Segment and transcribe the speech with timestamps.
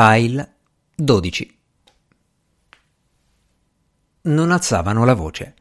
[0.00, 0.54] File
[0.94, 1.58] 12
[4.20, 5.54] Non alzavano la voce.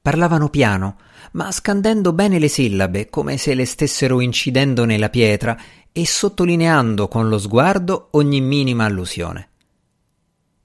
[0.00, 0.96] Parlavano piano,
[1.32, 5.60] ma scandendo bene le sillabe, come se le stessero incidendo nella pietra
[5.92, 9.50] e sottolineando con lo sguardo ogni minima allusione.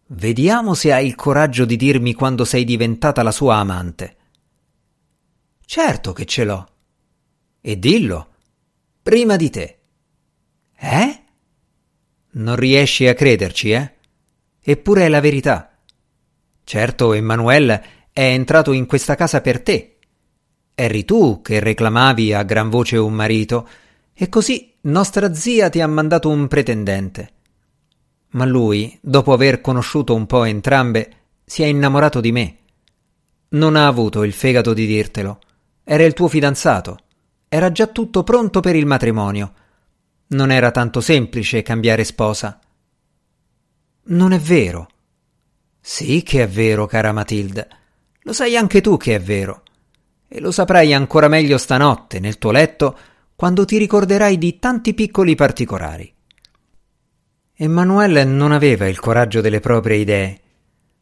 [0.06, 4.16] Vediamo se hai il coraggio di dirmi quando sei diventata la sua amante.
[5.66, 6.68] Certo che ce l'ho.
[7.60, 8.28] E dillo.
[9.04, 9.80] Prima di te.
[10.74, 11.19] Eh?
[12.32, 13.94] Non riesci a crederci, eh?
[14.62, 15.78] Eppure è la verità.
[16.64, 17.84] Certo, Emanuele
[18.14, 19.98] è entrato in questa casa per te.
[20.76, 23.68] Eri tu che reclamavi a gran voce un marito,
[24.14, 27.32] e così nostra zia ti ha mandato un pretendente.
[28.32, 31.12] Ma lui, dopo aver conosciuto un po' entrambe,
[31.44, 32.58] si è innamorato di me.
[33.50, 35.40] Non ha avuto il fegato di dirtelo.
[35.84, 37.00] Era il tuo fidanzato.
[37.48, 39.54] Era già tutto pronto per il matrimonio.
[40.32, 42.60] Non era tanto semplice cambiare sposa.
[44.04, 44.88] Non è vero.
[45.82, 47.68] Sì che è vero, cara Matilde.
[48.22, 49.64] Lo sai anche tu che è vero.
[50.28, 52.98] E lo saprai ancora meglio stanotte nel tuo letto
[53.36, 56.14] quando ti ricorderai di tanti piccoli particolari.
[57.56, 60.40] Emanuele non aveva il coraggio delle proprie idee.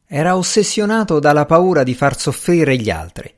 [0.06, 3.34] Era ossessionato dalla paura di far soffrire gli altri.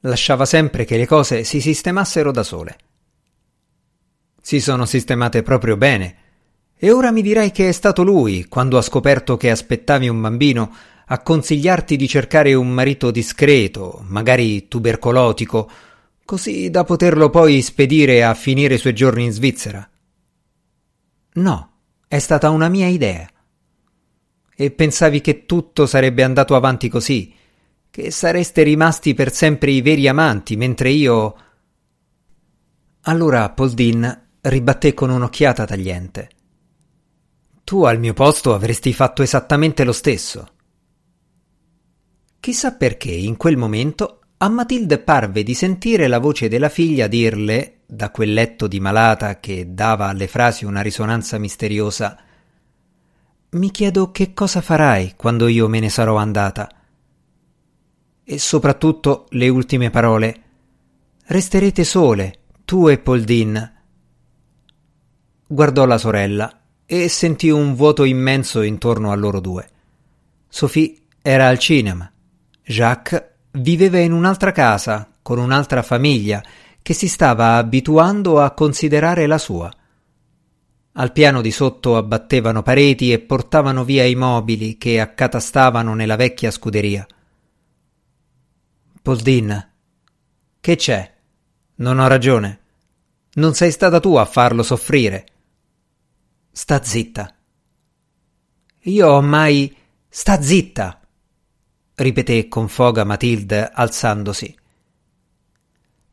[0.00, 2.76] Lasciava sempre che le cose si sistemassero da sole.
[4.48, 6.16] Si sono sistemate proprio bene.
[6.74, 10.74] E ora mi dirai che è stato lui, quando ha scoperto che aspettavi un bambino,
[11.04, 15.70] a consigliarti di cercare un marito discreto, magari tubercolotico,
[16.24, 19.86] così da poterlo poi spedire a finire i suoi giorni in Svizzera.
[21.34, 21.72] No,
[22.08, 23.28] è stata una mia idea.
[24.56, 27.34] E pensavi che tutto sarebbe andato avanti così,
[27.90, 31.36] che sareste rimasti per sempre i veri amanti, mentre io.
[33.02, 36.30] Allora Poldin ribatté con un'occhiata tagliente.
[37.64, 40.48] Tu al mio posto avresti fatto esattamente lo stesso.
[42.40, 47.80] Chissà perché in quel momento a Matilde parve di sentire la voce della figlia dirle,
[47.84, 52.18] da quel letto di malata che dava alle frasi una risonanza misteriosa,
[53.50, 56.68] Mi chiedo che cosa farai quando io me ne sarò andata.
[58.22, 60.42] E soprattutto le ultime parole.
[61.24, 63.77] Resterete sole, tu e Poldin
[65.50, 69.68] guardò la sorella e sentì un vuoto immenso intorno a loro due.
[70.48, 72.10] Sophie era al cinema.
[72.62, 76.42] Jacques viveva in un'altra casa, con un'altra famiglia,
[76.82, 79.70] che si stava abituando a considerare la sua.
[80.92, 86.50] Al piano di sotto abbattevano pareti e portavano via i mobili che accatastavano nella vecchia
[86.50, 87.06] scuderia.
[89.00, 89.70] Poldin,
[90.60, 91.14] che c'è?
[91.76, 92.60] Non ho ragione.
[93.34, 95.26] Non sei stata tu a farlo soffrire.
[96.58, 97.32] Sta zitta.
[98.80, 99.72] Io ho mai.
[100.08, 101.00] Sta zitta!
[101.94, 104.58] ripeté con foga Matilde alzandosi.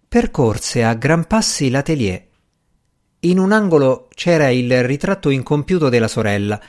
[0.07, 2.27] Percorse a gran passi l'atelier.
[3.21, 6.61] In un angolo c'era il ritratto incompiuto della sorella.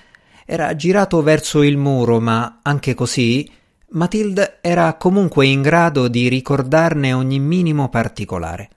[0.46, 3.46] Era girato verso il muro, ma anche così
[3.90, 8.70] Matilde era comunque in grado di ricordarne ogni minimo particolare.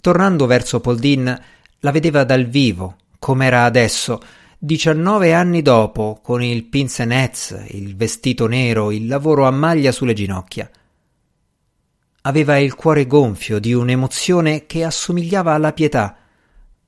[0.00, 1.42] Tornando verso Poldin,
[1.78, 4.20] la vedeva dal vivo, com'era adesso,
[4.58, 10.68] diciannove anni dopo, con il pince-nez, il vestito nero, il lavoro a maglia sulle ginocchia.
[12.20, 16.18] Aveva il cuore gonfio di un'emozione che assomigliava alla pietà,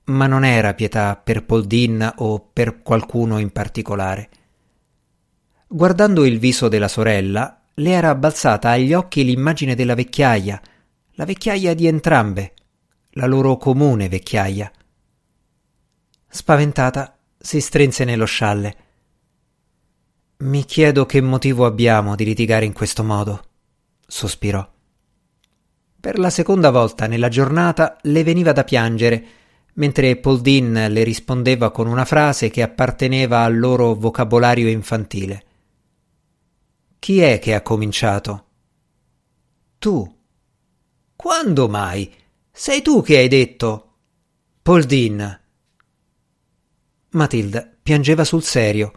[0.05, 4.29] ma non era pietà per Poldin o per qualcuno in particolare.
[5.67, 10.61] Guardando il viso della sorella, le era balzata agli occhi l'immagine della vecchiaia,
[11.13, 12.53] la vecchiaia di entrambe,
[13.13, 14.71] la loro comune vecchiaia.
[16.37, 18.77] Spaventata, si strinse nello scialle.
[20.41, 23.43] Mi chiedo che motivo abbiamo di litigare in questo modo,
[24.07, 24.71] sospirò.
[25.99, 29.27] Per la seconda volta nella giornata le veniva da piangere,
[29.77, 35.45] mentre Poldin le rispondeva con una frase che apparteneva al loro vocabolario infantile.
[36.99, 38.45] Chi è che ha cominciato?
[39.79, 40.17] Tu.
[41.17, 42.13] Quando mai?
[42.53, 43.95] Sei tu che hai detto.
[44.61, 45.45] Poldin,
[47.17, 48.93] Matilda piangeva sul serio,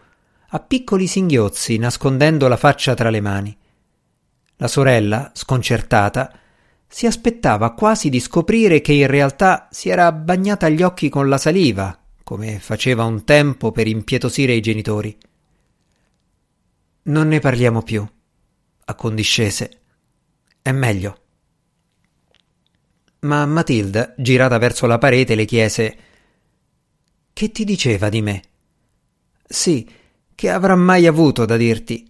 [0.50, 3.58] a piccoli singhiozzi, nascondendo la faccia tra le mani.
[4.58, 6.38] La sorella, sconcertata,
[6.88, 11.38] si aspettava quasi di scoprire che in realtà si era bagnata gli occhi con la
[11.38, 15.18] saliva, come faceva un tempo per impietosire i genitori.
[17.04, 18.06] Non ne parliamo più,
[18.86, 19.80] accondiscese.
[20.62, 21.22] È meglio.
[23.22, 25.98] Ma Matilda, girata verso la parete, le chiese
[27.40, 28.42] che ti diceva di me?
[29.48, 29.88] Sì,
[30.36, 32.06] che avrà mai avuto da dirti?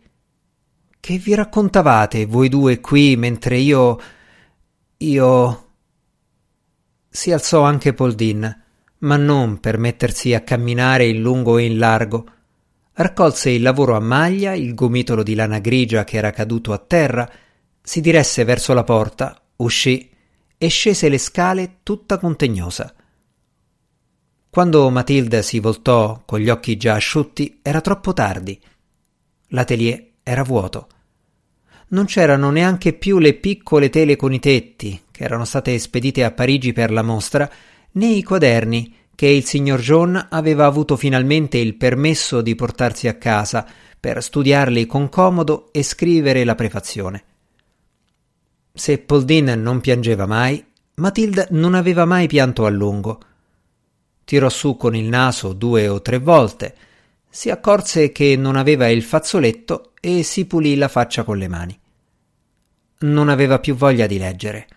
[0.99, 3.99] Che vi raccontavate voi due qui mentre io.
[4.97, 5.69] io.
[7.07, 8.63] Si alzò anche Poldin,
[8.97, 12.25] ma non per mettersi a camminare in lungo e in largo.
[12.93, 17.31] Raccolse il lavoro a maglia, il gomitolo di lana grigia che era caduto a terra,
[17.83, 20.09] si diresse verso la porta, uscì
[20.57, 22.95] e scese le scale tutta contegnosa.
[24.51, 28.59] Quando Matilda si voltò con gli occhi già asciutti, era troppo tardi.
[29.49, 30.87] L'atelier era vuoto.
[31.89, 36.31] Non c'erano neanche più le piccole tele con i tetti, che erano state spedite a
[36.31, 37.49] Parigi per la mostra,
[37.91, 43.17] né i quaderni che il signor John aveva avuto finalmente il permesso di portarsi a
[43.17, 43.67] casa
[43.99, 47.23] per studiarli con comodo e scrivere la prefazione.
[48.73, 50.65] Se Poldin non piangeva mai,
[50.95, 53.19] Matilda non aveva mai pianto a lungo
[54.29, 56.75] tirò su con il naso due o tre volte,
[57.27, 61.79] si accorse che non aveva il fazzoletto e si pulì la faccia con le mani.
[62.99, 64.67] Non aveva più voglia di leggere.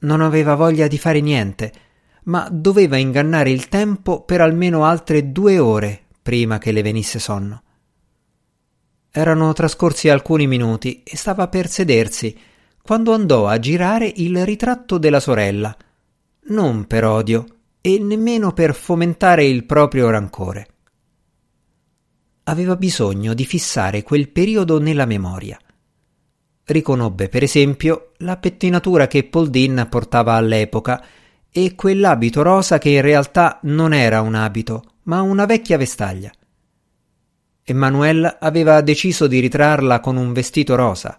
[0.00, 1.72] Non aveva voglia di fare niente,
[2.24, 7.62] ma doveva ingannare il tempo per almeno altre due ore prima che le venisse sonno.
[9.10, 12.38] Erano trascorsi alcuni minuti e stava per sedersi
[12.82, 15.74] quando andò a girare il ritratto della sorella,
[16.48, 17.55] non per odio,
[17.86, 20.66] e nemmeno per fomentare il proprio rancore.
[22.42, 25.56] Aveva bisogno di fissare quel periodo nella memoria.
[26.64, 31.00] Riconobbe, per esempio, la pettinatura che Paul Dean portava all'epoca
[31.48, 36.32] e quell'abito rosa che in realtà non era un abito, ma una vecchia vestaglia.
[37.62, 41.16] Emanuele aveva deciso di ritrarla con un vestito rosa.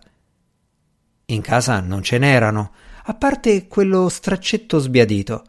[1.28, 2.74] In casa non ce n'erano,
[3.04, 5.46] a parte quello straccetto sbiadito.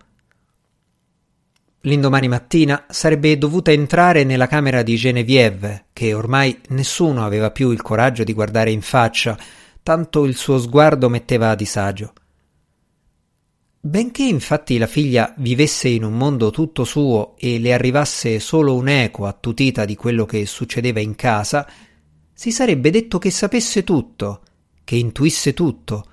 [1.83, 7.83] L'indomani mattina sarebbe dovuta entrare nella camera di Genevieve, che ormai nessuno aveva più il
[7.83, 9.39] coraggio di guardare in faccia,
[9.83, 12.13] tanto il suo sguardo metteva a disagio.
[13.81, 19.25] Benché infatti la figlia vivesse in un mondo tutto suo e le arrivasse solo un'eco
[19.25, 21.67] attutita di quello che succedeva in casa,
[22.35, 24.43] si sarebbe detto che sapesse tutto,
[24.83, 26.05] che intuisse tutto,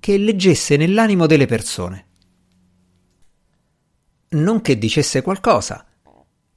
[0.00, 2.03] che leggesse nell'animo delle persone
[4.34, 5.84] non che dicesse qualcosa.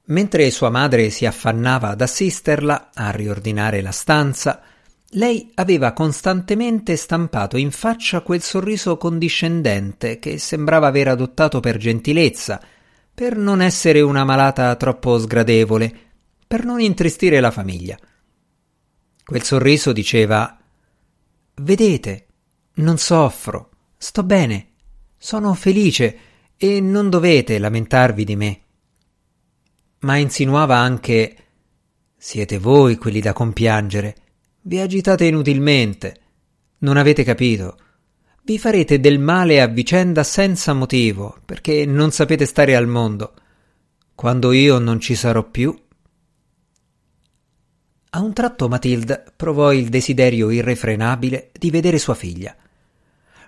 [0.09, 4.61] Mentre sua madre si affannava ad assisterla, a riordinare la stanza,
[5.11, 12.61] lei aveva costantemente stampato in faccia quel sorriso condiscendente che sembrava aver adottato per gentilezza,
[13.13, 15.93] per non essere una malata troppo sgradevole,
[16.45, 17.97] per non intristire la famiglia.
[19.23, 20.57] Quel sorriso diceva
[21.55, 22.27] Vedete,
[22.75, 24.67] non soffro, sto bene,
[25.17, 26.17] sono felice,
[26.57, 28.61] e non dovete lamentarvi di me.
[29.99, 31.35] Ma insinuava anche
[32.17, 34.15] siete voi quelli da compiangere.
[34.61, 36.21] Vi agitate inutilmente.
[36.79, 37.77] Non avete capito.
[38.43, 43.33] Vi farete del male a vicenda senza motivo, perché non sapete stare al mondo.
[44.15, 45.77] Quando io non ci sarò più.
[48.09, 52.55] A un tratto Matilda provò il desiderio irrefrenabile di vedere sua figlia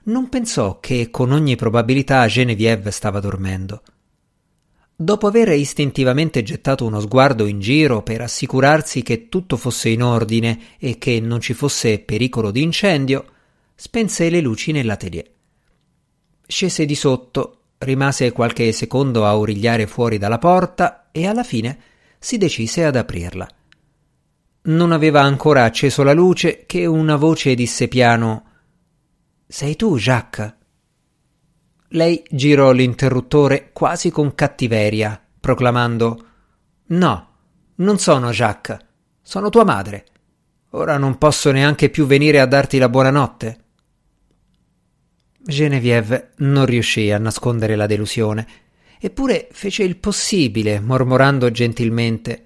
[0.06, 3.82] non pensò che con ogni probabilità Genevieve stava dormendo.
[4.96, 10.60] Dopo aver istintivamente gettato uno sguardo in giro per assicurarsi che tutto fosse in ordine
[10.78, 13.26] e che non ci fosse pericolo di incendio,
[13.76, 15.26] spense le luci nell'atelier.
[16.46, 21.80] Scese di sotto, rimase qualche secondo a origliare fuori dalla porta e alla fine
[22.20, 23.48] si decise ad aprirla.
[24.64, 28.49] Non aveva ancora acceso la luce che una voce disse piano
[29.52, 30.56] sei tu, Jacques?
[31.90, 36.26] Lei girò l'interruttore quasi con cattiveria, proclamando
[36.90, 37.28] No,
[37.78, 38.78] non sono Jacques,
[39.24, 40.06] sono tua madre.
[40.74, 43.64] Ora non posso neanche più venire a darti la buonanotte.
[45.40, 48.48] Genevieve non riuscì a nascondere la delusione,
[49.00, 52.44] eppure fece il possibile, mormorando gentilmente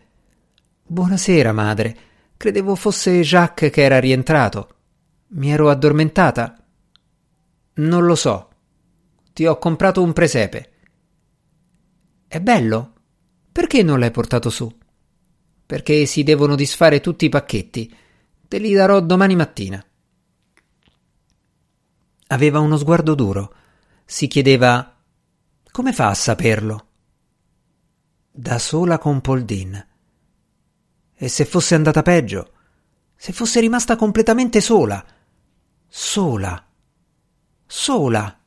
[0.85, 1.97] Buonasera, madre.
[2.37, 4.75] Credevo fosse Jacques che era rientrato.
[5.29, 6.62] Mi ero addormentata.
[7.75, 8.49] Non lo so.
[9.33, 10.71] Ti ho comprato un presepe.
[12.27, 12.93] È bello?
[13.51, 14.71] Perché non l'hai portato su?
[15.65, 17.95] Perché si devono disfare tutti i pacchetti.
[18.47, 19.83] Te li darò domani mattina.
[22.27, 23.55] Aveva uno sguardo duro.
[24.05, 24.95] Si chiedeva
[25.71, 26.87] come fa a saperlo?
[28.31, 29.87] Da sola con Poldin.
[31.15, 32.51] E se fosse andata peggio?
[33.15, 35.03] Se fosse rimasta completamente sola?
[35.87, 36.72] Sola
[37.65, 38.39] sola.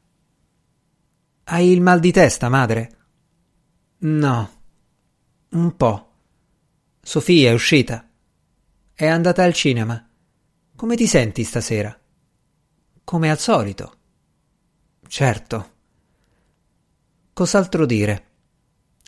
[1.45, 2.97] Hai il mal di testa, madre?
[3.99, 4.51] No,
[5.51, 6.11] un po'.
[7.01, 8.09] Sofia è uscita.
[8.93, 10.09] È andata al cinema.
[10.75, 11.99] Come ti senti stasera?
[13.05, 13.95] Come al solito.
[15.07, 15.71] Certo.
[17.33, 18.25] Cos'altro dire?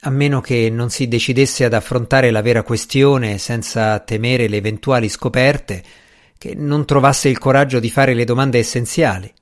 [0.02, 5.08] A meno che non si decidesse ad affrontare la vera questione senza temere le eventuali
[5.08, 5.82] scoperte,
[6.38, 9.32] che non trovasse il coraggio di fare le domande essenziali.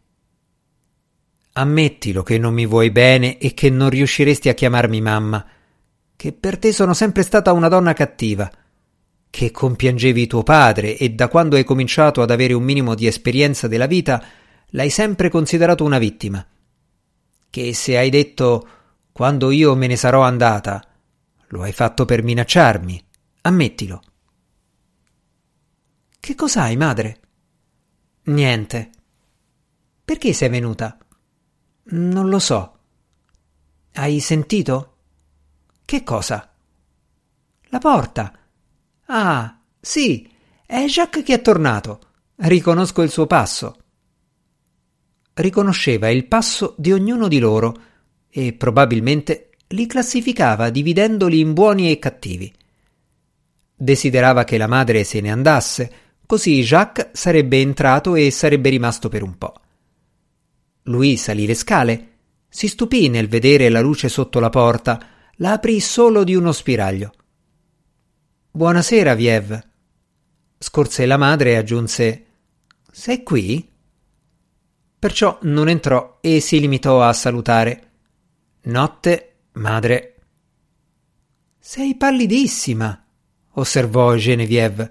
[1.59, 5.43] Ammettilo che non mi vuoi bene e che non riusciresti a chiamarmi mamma,
[6.15, 8.51] che per te sono sempre stata una donna cattiva,
[9.31, 13.69] che compiangevi tuo padre e da quando hai cominciato ad avere un minimo di esperienza
[13.69, 14.23] della vita
[14.71, 16.47] l'hai sempre considerato una vittima,
[17.49, 18.69] che se hai detto
[19.11, 20.87] quando io me ne sarò andata,
[21.49, 23.03] lo hai fatto per minacciarmi,
[23.41, 24.03] ammettilo.
[26.21, 27.21] Che cos'hai, madre?
[28.25, 28.91] Niente.
[30.05, 30.99] Perché sei venuta?
[31.89, 32.79] Non lo so.
[33.93, 34.97] Hai sentito?
[35.85, 36.53] Che cosa?
[37.67, 38.33] La porta.
[39.07, 40.29] Ah, sì,
[40.67, 42.01] è Jacques che è tornato.
[42.37, 43.77] Riconosco il suo passo.
[45.35, 47.75] Riconosceva il passo di ognuno di loro
[48.29, 52.53] e probabilmente li classificava dividendoli in buoni e cattivi.
[53.77, 55.93] Desiderava che la madre se ne andasse,
[56.27, 59.55] così Jacques sarebbe entrato e sarebbe rimasto per un po'.
[60.87, 62.11] Lui salì le scale,
[62.49, 65.01] si stupì nel vedere la luce sotto la porta,
[65.37, 67.13] la aprì solo di uno spiraglio.
[68.51, 69.69] Buonasera, Viev.
[70.59, 72.27] Scorse la madre e aggiunse
[72.91, 73.71] Sei qui?
[74.99, 77.91] Perciò non entrò e si limitò a salutare.
[78.63, 80.15] Notte, madre.
[81.59, 83.05] Sei pallidissima,
[83.53, 84.91] osservò Genevieve.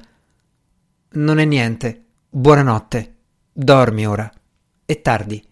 [1.13, 2.03] Non è niente.
[2.29, 3.15] Buonanotte.
[3.51, 4.31] Dormi ora.
[4.85, 5.43] È tardi.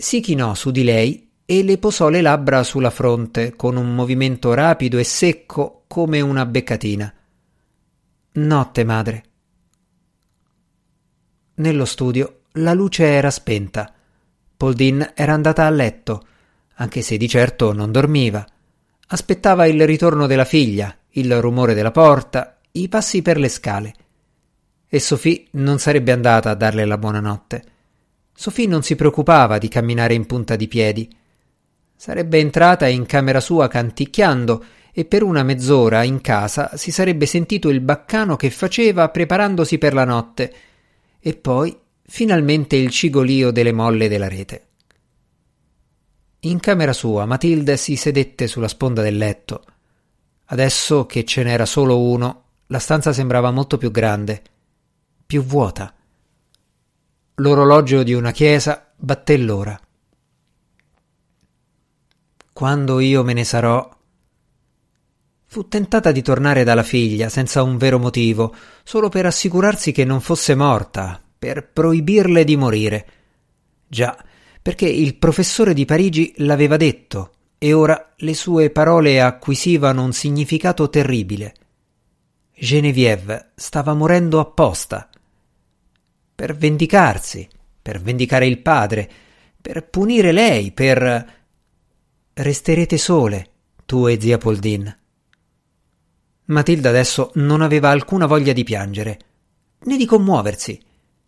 [0.00, 4.54] Si chinò su di lei e le posò le labbra sulla fronte con un movimento
[4.54, 7.12] rapido e secco come una beccatina.
[8.32, 9.24] Notte, madre.
[11.56, 13.92] Nello studio la luce era spenta.
[14.56, 16.24] Poldin era andata a letto
[16.76, 18.42] anche se di certo non dormiva.
[19.08, 23.94] Aspettava il ritorno della figlia, il rumore della porta, i passi per le scale.
[24.88, 27.64] E Sophie non sarebbe andata a darle la buonanotte.
[28.40, 31.14] Sophie non si preoccupava di camminare in punta di piedi.
[31.94, 37.68] Sarebbe entrata in camera sua canticchiando e per una mezz'ora in casa si sarebbe sentito
[37.68, 40.54] il baccano che faceva preparandosi per la notte
[41.20, 44.68] e poi finalmente il cigolio delle molle della rete.
[46.40, 49.64] In camera sua Matilde si sedette sulla sponda del letto.
[50.46, 54.42] Adesso che ce n'era solo uno, la stanza sembrava molto più grande,
[55.26, 55.94] più vuota.
[57.40, 59.80] L'orologio di una chiesa batté l'ora.
[62.52, 63.88] Quando io me ne sarò.
[65.46, 68.54] Fu tentata di tornare dalla figlia senza un vero motivo,
[68.84, 73.06] solo per assicurarsi che non fosse morta, per proibirle di morire.
[73.88, 74.22] Già,
[74.60, 80.90] perché il professore di Parigi l'aveva detto e ora le sue parole acquisivano un significato
[80.90, 81.54] terribile.
[82.54, 85.09] Genevieve stava morendo apposta.
[86.40, 87.46] Per vendicarsi,
[87.82, 89.06] per vendicare il padre,
[89.60, 91.38] per punire lei, per...
[92.32, 93.50] Resterete sole,
[93.84, 94.98] tu e zia Poldin.
[96.46, 99.18] Matilda adesso non aveva alcuna voglia di piangere,
[99.80, 100.80] né di commuoversi,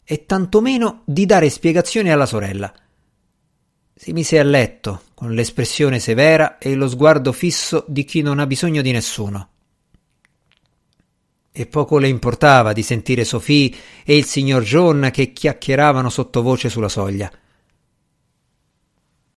[0.02, 2.72] e tantomeno di dare spiegazioni alla sorella.
[3.94, 8.46] Si mise a letto, con l'espressione severa e lo sguardo fisso di chi non ha
[8.46, 9.51] bisogno di nessuno.
[11.54, 13.70] E poco le importava di sentire Sophie
[14.04, 17.30] e il signor John che chiacchieravano sottovoce sulla soglia.